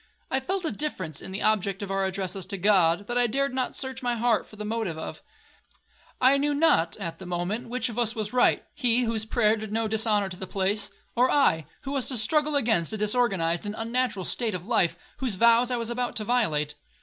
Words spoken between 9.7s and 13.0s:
no dishonour to the place,—or I, who was to struggle against a